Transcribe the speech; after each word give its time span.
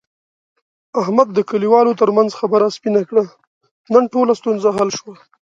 احمد 1.01 1.27
د 1.33 1.39
کلیوالو 1.49 1.97
ترمنځ 2.01 2.29
خبره 2.39 2.67
سپینه 2.75 3.01
کړه. 3.09 3.23
نن 3.93 4.03
ټوله 4.13 4.33
ستونزه 4.39 4.69
حل 4.77 4.89
شوه. 4.97 5.13